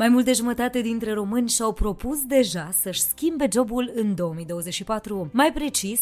[0.00, 5.30] mai mult de jumătate dintre români și-au propus deja să-și schimbe jobul în 2024.
[5.32, 6.00] Mai precis,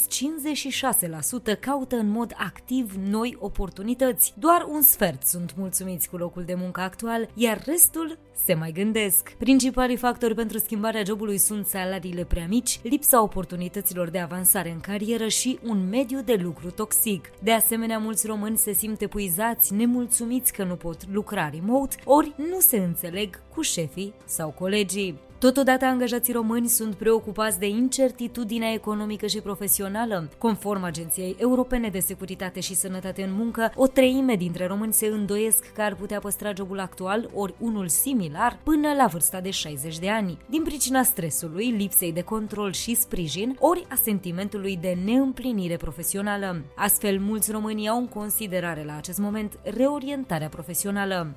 [1.55, 4.35] 56% caută în mod activ noi oportunități.
[4.39, 9.35] Doar un sfert sunt mulțumiți cu locul de muncă actual, iar restul se mai gândesc.
[9.39, 15.29] Principalii factori pentru schimbarea jobului sunt salariile prea mici, lipsa oportunităților de avansare în carieră
[15.29, 17.31] și un mediu de lucru toxic.
[17.43, 22.61] De asemenea, mulți români se simt epuizați, nemulțumiți că nu pot lucra remote, ori nu
[22.61, 23.88] se înțeleg cu șefii
[24.25, 25.27] sau colegii.
[25.39, 30.29] Totodată, angajații români sunt preocupați de incertitudinea economică și profesională.
[30.39, 35.73] Conform Agenției Europene de Securitate și Sănătate în Muncă, o treime dintre români se îndoiesc
[35.73, 40.11] că ar putea păstra jobul actual ori unul similar până la vârsta de 60 de
[40.11, 46.65] ani, din pricina stresului, lipsei de control și sprijin, ori a sentimentului de neîmplinire profesională.
[46.77, 51.37] Astfel, mulți români au în considerare la acest moment reorientarea profesională.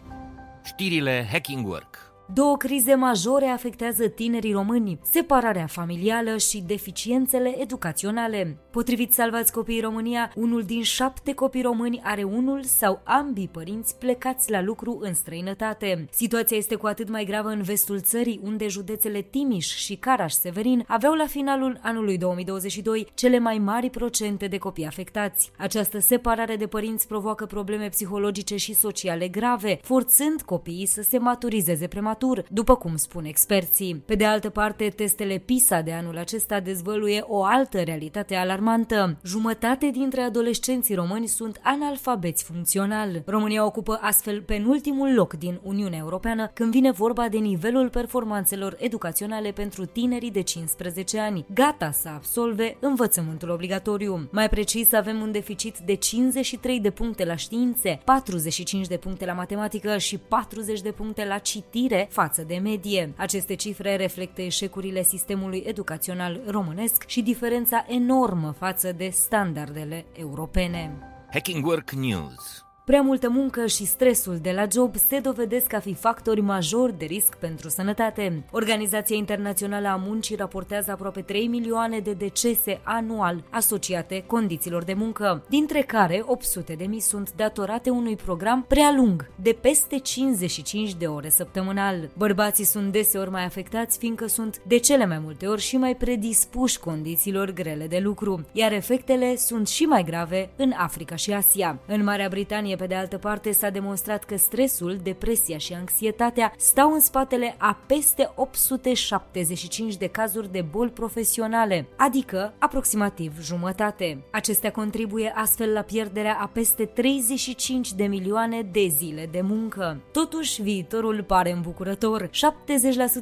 [0.64, 8.58] Știrile Hacking Work Două crize majore afectează tinerii români, separarea familială și deficiențele educaționale.
[8.72, 14.52] Potrivit Salvați Copiii România, unul din șapte copii români are unul sau ambii părinți plecați
[14.52, 16.08] la lucru în străinătate.
[16.12, 21.14] Situația este cu atât mai gravă în vestul țării, unde județele Timiș și Caraș-Severin aveau
[21.14, 25.52] la finalul anului 2022 cele mai mari procente de copii afectați.
[25.58, 31.88] Această separare de părinți provoacă probleme psihologice și sociale grave, forțând copiii să se maturizeze
[31.88, 34.04] prematur prematur, după cum spun experții.
[34.06, 39.18] Pe de altă parte, testele PISA de anul acesta dezvăluie o altă realitate alarmantă.
[39.24, 43.24] Jumătate dintre adolescenții români sunt analfabeți funcțional.
[43.26, 49.52] România ocupă astfel penultimul loc din Uniunea Europeană când vine vorba de nivelul performanțelor educaționale
[49.52, 54.28] pentru tinerii de 15 ani, gata să absolve învățământul obligatoriu.
[54.32, 59.34] Mai precis, avem un deficit de 53 de puncte la științe, 45 de puncte la
[59.34, 63.14] matematică și 40 de puncte la citire față de medie.
[63.18, 70.98] Aceste cifre reflectă eșecurile sistemului educațional românesc și diferența enormă față de standardele europene.
[71.32, 75.94] Hacking Work News Prea multă muncă și stresul de la job se dovedesc a fi
[75.94, 78.44] factori majori de risc pentru sănătate.
[78.52, 85.44] Organizația Internațională a Muncii raportează aproape 3 milioane de decese anual asociate condițiilor de muncă,
[85.50, 91.06] dintre care 800 de mii sunt datorate unui program prea lung, de peste 55 de
[91.06, 92.10] ore săptămânal.
[92.18, 96.80] Bărbații sunt deseori mai afectați fiindcă sunt de cele mai multe ori și mai predispuși
[96.80, 101.80] condițiilor grele de lucru, iar efectele sunt și mai grave în Africa și Asia.
[101.88, 106.94] În Marea Britanie, pe de altă parte, s-a demonstrat că stresul, depresia și anxietatea stau
[106.94, 114.24] în spatele a peste 875 de cazuri de boli profesionale, adică aproximativ jumătate.
[114.32, 120.02] Acestea contribuie astfel la pierderea a peste 35 de milioane de zile de muncă.
[120.12, 122.30] Totuși, viitorul pare îmbucurător.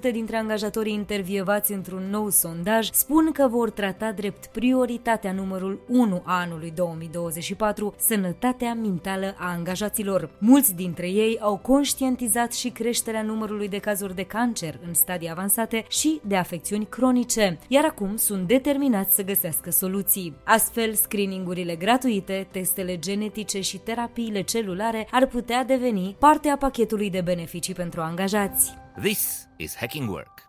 [0.09, 6.21] 70% dintre angajatorii intervievați într-un nou sondaj spun că vor trata drept prioritatea numărul 1
[6.25, 10.29] a anului 2024 sănătatea mentală a angajaților.
[10.37, 15.85] Mulți dintre ei au conștientizat și creșterea numărului de cazuri de cancer în stadii avansate
[15.89, 20.35] și de afecțiuni cronice, iar acum sunt determinați să găsească soluții.
[20.43, 27.21] Astfel, screeningurile gratuite, testele genetice și terapiile celulare ar putea deveni parte a pachetului de
[27.21, 28.73] beneficii pentru angajați.
[29.01, 30.48] This is Hacking Work